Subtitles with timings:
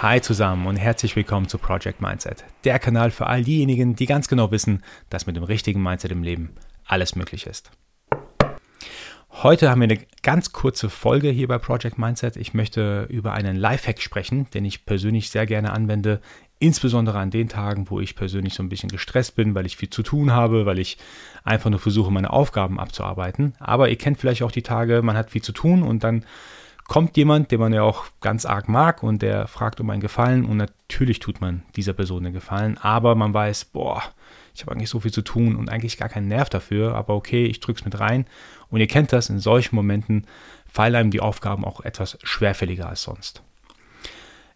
[0.00, 4.28] Hi zusammen und herzlich willkommen zu Project Mindset, der Kanal für all diejenigen, die ganz
[4.28, 6.50] genau wissen, dass mit dem richtigen Mindset im Leben
[6.86, 7.72] alles möglich ist.
[9.28, 12.36] Heute haben wir eine ganz kurze Folge hier bei Project Mindset.
[12.36, 16.20] Ich möchte über einen Lifehack sprechen, den ich persönlich sehr gerne anwende,
[16.60, 19.90] insbesondere an den Tagen, wo ich persönlich so ein bisschen gestresst bin, weil ich viel
[19.90, 20.96] zu tun habe, weil ich
[21.42, 23.54] einfach nur versuche, meine Aufgaben abzuarbeiten.
[23.58, 26.24] Aber ihr kennt vielleicht auch die Tage, man hat viel zu tun und dann
[26.88, 30.44] kommt jemand, den man ja auch ganz arg mag und der fragt um einen Gefallen
[30.44, 34.02] und natürlich tut man dieser Person einen Gefallen, aber man weiß, boah,
[34.54, 37.44] ich habe eigentlich so viel zu tun und eigentlich gar keinen Nerv dafür, aber okay,
[37.44, 38.26] ich drücke es mit rein
[38.70, 40.26] und ihr kennt das, in solchen Momenten
[40.66, 43.42] fallen einem die Aufgaben auch etwas schwerfälliger als sonst.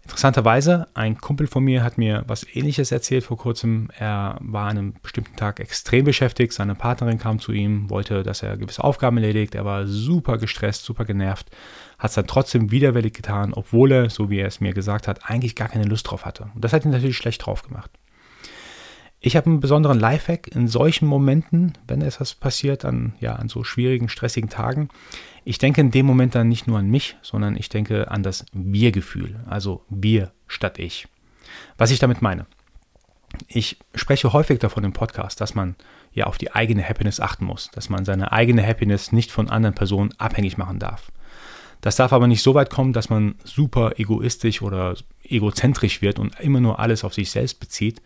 [0.05, 3.89] Interessanterweise, ein Kumpel von mir hat mir was ähnliches erzählt vor kurzem.
[3.97, 6.53] Er war an einem bestimmten Tag extrem beschäftigt.
[6.53, 9.55] Seine Partnerin kam zu ihm, wollte, dass er gewisse Aufgaben erledigt.
[9.55, 11.51] Er war super gestresst, super genervt,
[11.99, 15.21] hat es dann trotzdem widerwillig getan, obwohl er, so wie er es mir gesagt hat,
[15.31, 16.51] eigentlich gar keine Lust drauf hatte.
[16.55, 17.91] Und das hat ihn natürlich schlecht drauf gemacht.
[19.25, 23.63] Ich habe einen besonderen Lifehack in solchen Momenten, wenn etwas passiert, an, ja, an so
[23.63, 24.89] schwierigen, stressigen Tagen.
[25.45, 28.45] Ich denke in dem Moment dann nicht nur an mich, sondern ich denke an das
[28.53, 31.07] Wir-Gefühl, also wir statt ich.
[31.79, 32.47] Was ich damit meine.
[33.47, 35.77] Ich spreche häufig davon im Podcast, dass man
[36.13, 39.77] ja auf die eigene Happiness achten muss, dass man seine eigene Happiness nicht von anderen
[39.77, 41.13] Personen abhängig machen darf.
[41.83, 44.95] Das darf aber nicht so weit kommen, dass man super egoistisch oder
[45.25, 48.01] egozentrisch wird und immer nur alles auf sich selbst bezieht.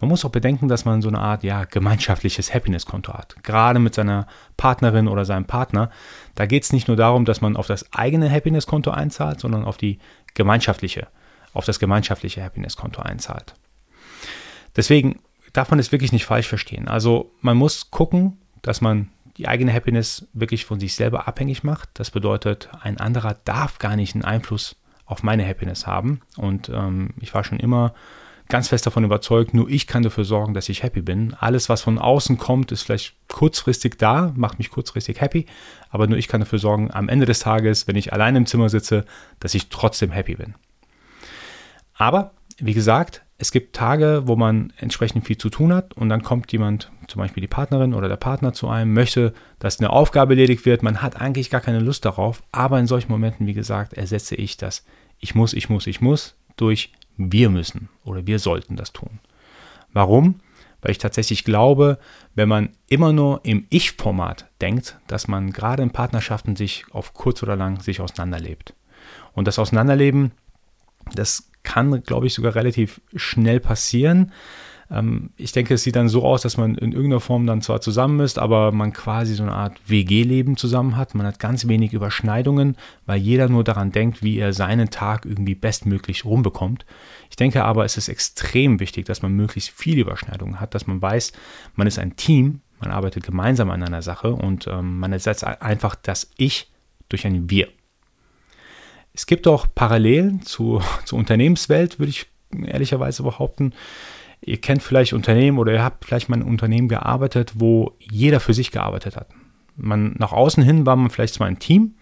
[0.00, 3.42] Man muss auch bedenken, dass man so eine Art ja, gemeinschaftliches Happiness-Konto hat.
[3.42, 4.26] Gerade mit seiner
[4.58, 5.90] Partnerin oder seinem Partner.
[6.34, 9.78] Da geht es nicht nur darum, dass man auf das eigene Happiness-Konto einzahlt, sondern auf
[9.78, 9.98] die
[10.34, 11.08] gemeinschaftliche,
[11.54, 13.54] auf das gemeinschaftliche Happiness-Konto einzahlt.
[14.76, 15.20] Deswegen
[15.54, 16.86] darf man es wirklich nicht falsch verstehen.
[16.86, 21.88] Also man muss gucken, dass man die eigene Happiness wirklich von sich selber abhängig macht.
[21.94, 24.76] Das bedeutet, ein anderer darf gar nicht einen Einfluss
[25.06, 26.20] auf meine Happiness haben.
[26.36, 27.94] Und ähm, ich war schon immer
[28.48, 31.34] ganz fest davon überzeugt, nur ich kann dafür sorgen, dass ich happy bin.
[31.40, 35.46] Alles, was von außen kommt, ist vielleicht kurzfristig da, macht mich kurzfristig happy,
[35.88, 38.68] aber nur ich kann dafür sorgen, am Ende des Tages, wenn ich allein im Zimmer
[38.68, 39.06] sitze,
[39.40, 40.54] dass ich trotzdem happy bin.
[41.94, 46.22] Aber, wie gesagt, es gibt Tage, wo man entsprechend viel zu tun hat und dann
[46.22, 50.34] kommt jemand, zum Beispiel die Partnerin oder der Partner zu einem, möchte, dass eine Aufgabe
[50.34, 50.84] erledigt wird.
[50.84, 54.58] Man hat eigentlich gar keine Lust darauf, aber in solchen Momenten, wie gesagt, ersetze ich
[54.58, 54.84] das
[55.18, 59.18] Ich muss, ich muss, ich muss durch wir müssen oder wir sollten das tun.
[59.92, 60.36] Warum?
[60.80, 61.98] Weil ich tatsächlich glaube,
[62.36, 67.42] wenn man immer nur im Ich-Format denkt, dass man gerade in Partnerschaften sich auf kurz
[67.42, 68.72] oder lang sich auseinanderlebt.
[69.32, 70.30] Und das Auseinanderleben,
[71.12, 74.32] das kann, glaube ich, sogar relativ schnell passieren.
[74.92, 77.80] Ähm, ich denke, es sieht dann so aus, dass man in irgendeiner Form dann zwar
[77.80, 81.14] zusammen ist, aber man quasi so eine Art WG-Leben zusammen hat.
[81.14, 85.54] Man hat ganz wenig Überschneidungen, weil jeder nur daran denkt, wie er seinen Tag irgendwie
[85.54, 86.84] bestmöglich rumbekommt.
[87.30, 91.00] Ich denke aber, es ist extrem wichtig, dass man möglichst viele Überschneidungen hat, dass man
[91.00, 91.32] weiß,
[91.74, 95.94] man ist ein Team, man arbeitet gemeinsam an einer Sache und ähm, man ersetzt einfach
[95.94, 96.70] das Ich
[97.08, 97.68] durch ein Wir.
[99.14, 102.26] Es gibt auch Parallelen zu, zur Unternehmenswelt, würde ich
[102.64, 103.72] ehrlicherweise behaupten.
[104.40, 108.54] Ihr kennt vielleicht Unternehmen oder ihr habt vielleicht mal in Unternehmen gearbeitet, wo jeder für
[108.54, 109.28] sich gearbeitet hat.
[109.76, 111.94] Man, nach außen hin war man vielleicht zwar ein Team,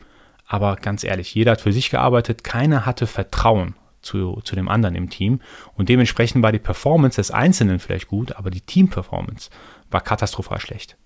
[0.47, 4.95] aber ganz ehrlich, jeder hat für sich gearbeitet, keiner hatte Vertrauen zu, zu dem anderen
[4.95, 5.41] im Team
[5.75, 9.51] und dementsprechend war die Performance des Einzelnen vielleicht gut, aber die Team-Performance
[9.91, 10.97] war katastrophal schlecht.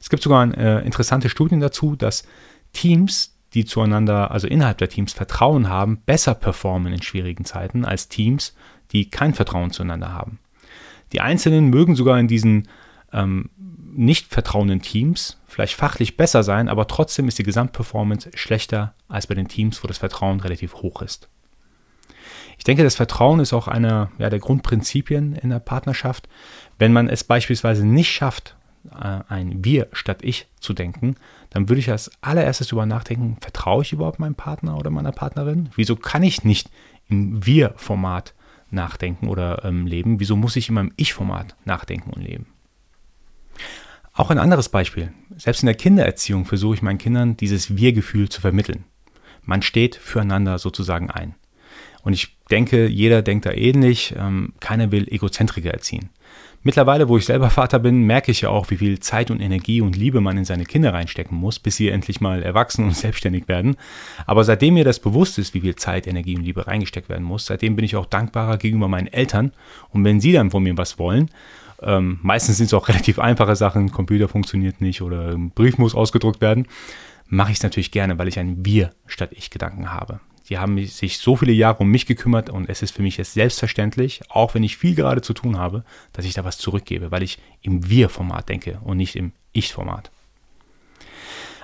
[0.00, 2.24] Es gibt sogar äh, interessante Studien dazu, dass
[2.72, 8.08] Teams, die zueinander, also innerhalb der Teams Vertrauen haben, besser performen in schwierigen Zeiten als
[8.08, 8.54] Teams,
[8.92, 10.38] die kein Vertrauen zueinander haben.
[11.12, 12.68] Die Einzelnen mögen sogar in diesen
[13.12, 13.50] ähm,
[13.94, 19.34] nicht vertrauenden Teams vielleicht fachlich besser sein, aber trotzdem ist die Gesamtperformance schlechter als bei
[19.34, 21.28] den Teams, wo das Vertrauen relativ hoch ist.
[22.56, 26.28] Ich denke, das Vertrauen ist auch einer ja, der Grundprinzipien in der Partnerschaft.
[26.78, 28.56] Wenn man es beispielsweise nicht schafft,
[28.90, 31.16] ein Wir statt Ich zu denken,
[31.50, 35.70] dann würde ich als allererstes darüber nachdenken, vertraue ich überhaupt meinem Partner oder meiner Partnerin?
[35.76, 36.70] Wieso kann ich nicht
[37.08, 38.34] im Wir-Format
[38.70, 40.20] nachdenken oder ähm, leben?
[40.20, 42.46] Wieso muss ich immer im Ich-Format nachdenken und leben?
[44.14, 45.12] Auch ein anderes Beispiel.
[45.36, 48.84] Selbst in der Kindererziehung versuche ich meinen Kindern dieses Wir-Gefühl zu vermitteln.
[49.42, 51.34] Man steht füreinander sozusagen ein.
[52.02, 54.14] Und ich denke, jeder denkt da ähnlich.
[54.16, 56.10] Ähm, keiner will Egozentriker erziehen.
[56.64, 59.80] Mittlerweile, wo ich selber Vater bin, merke ich ja auch, wie viel Zeit und Energie
[59.80, 63.48] und Liebe man in seine Kinder reinstecken muss, bis sie endlich mal erwachsen und selbstständig
[63.48, 63.76] werden.
[64.26, 67.46] Aber seitdem mir das bewusst ist, wie viel Zeit, Energie und Liebe reingesteckt werden muss,
[67.46, 69.52] seitdem bin ich auch dankbarer gegenüber meinen Eltern.
[69.90, 71.30] Und wenn sie dann von mir was wollen,
[71.82, 75.96] ähm, meistens sind es auch relativ einfache Sachen, Computer funktioniert nicht oder ein Brief muss
[75.96, 76.68] ausgedruckt werden,
[77.26, 80.20] mache ich es natürlich gerne, weil ich ein Wir statt Ich Gedanken habe.
[80.52, 83.32] Die haben sich so viele Jahre um mich gekümmert und es ist für mich jetzt
[83.32, 85.82] selbstverständlich, auch wenn ich viel gerade zu tun habe,
[86.12, 90.10] dass ich da was zurückgebe, weil ich im Wir-Format denke und nicht im Ich-Format.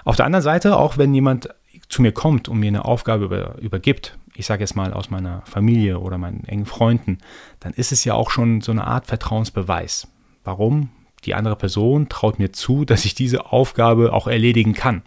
[0.06, 1.50] Auf der anderen Seite, auch wenn jemand
[1.90, 5.42] zu mir kommt und mir eine Aufgabe über, übergibt, ich sage jetzt mal aus meiner
[5.44, 7.18] Familie oder meinen engen Freunden,
[7.60, 10.08] dann ist es ja auch schon so eine Art Vertrauensbeweis.
[10.44, 10.88] Warum?
[11.26, 15.02] Die andere Person traut mir zu, dass ich diese Aufgabe auch erledigen kann.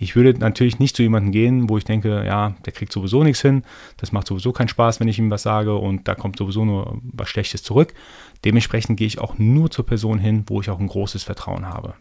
[0.00, 3.42] Ich würde natürlich nicht zu jemandem gehen, wo ich denke, ja, der kriegt sowieso nichts
[3.42, 3.64] hin,
[3.96, 7.00] das macht sowieso keinen Spaß, wenn ich ihm was sage und da kommt sowieso nur
[7.02, 7.92] was Schlechtes zurück.
[8.44, 11.94] Dementsprechend gehe ich auch nur zur Person hin, wo ich auch ein großes Vertrauen habe.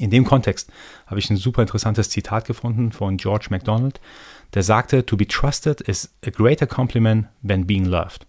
[0.00, 0.72] In dem Kontext
[1.06, 4.00] habe ich ein super interessantes Zitat gefunden von George MacDonald,
[4.54, 8.26] der sagte, To be trusted is a greater compliment than being loved.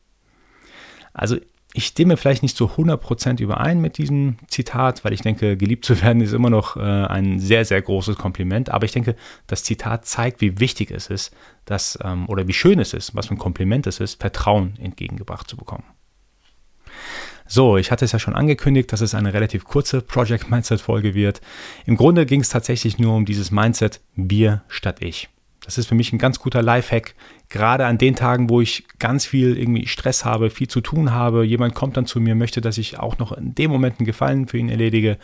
[1.14, 1.38] Also
[1.74, 6.02] ich stimme vielleicht nicht zu 100% überein mit diesem Zitat, weil ich denke, geliebt zu
[6.02, 8.70] werden ist immer noch äh, ein sehr, sehr großes Kompliment.
[8.70, 9.16] Aber ich denke,
[9.48, 11.34] das Zitat zeigt, wie wichtig es ist,
[11.66, 15.48] dass, ähm, oder wie schön es ist, was für ein Kompliment es ist, Vertrauen entgegengebracht
[15.48, 15.84] zu bekommen.
[17.46, 21.14] So, ich hatte es ja schon angekündigt, dass es eine relativ kurze Project Mindset Folge
[21.16, 21.42] wird.
[21.86, 25.30] Im Grunde ging es tatsächlich nur um dieses Mindset wir statt ich.
[25.64, 27.16] Das ist für mich ein ganz guter Lifehack,
[27.50, 31.44] gerade an den Tagen, wo ich ganz viel irgendwie Stress habe, viel zu tun habe.
[31.44, 34.48] Jemand kommt dann zu mir, möchte, dass ich auch noch in dem Moment einen Gefallen
[34.48, 35.18] für ihn erledige.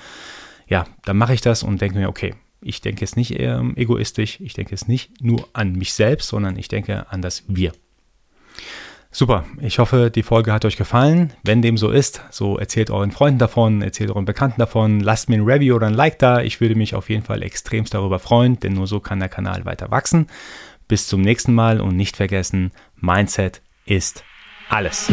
[0.68, 4.40] Ja, dann mache ich das und denke mir, okay, ich denke es nicht ähm, egoistisch,
[4.42, 7.72] ich denke es nicht nur an mich selbst, sondern ich denke an das Wir.
[9.18, 11.32] Super, ich hoffe, die Folge hat euch gefallen.
[11.42, 15.38] Wenn dem so ist, so erzählt euren Freunden davon, erzählt euren Bekannten davon, lasst mir
[15.38, 16.42] ein Review oder ein Like da.
[16.42, 19.64] Ich würde mich auf jeden Fall extremst darüber freuen, denn nur so kann der Kanal
[19.64, 20.28] weiter wachsen.
[20.90, 24.26] Bis zum nächsten Mal und nicht vergessen, Mindset ist
[24.68, 25.10] alles.